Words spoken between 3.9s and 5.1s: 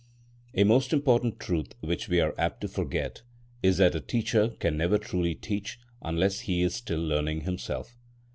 a teacher can never